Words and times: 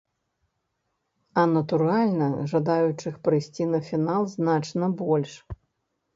А, 1.41 1.43
натуральна, 1.57 2.29
жадаючых 2.55 3.13
прыйсці 3.29 3.69
на 3.75 3.83
фінал 3.91 4.27
значна 4.35 4.93
больш. 5.05 5.39